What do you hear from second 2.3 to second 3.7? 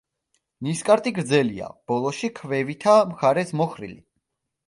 ქვევითა მხარეს